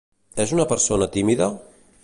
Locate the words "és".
0.45-0.53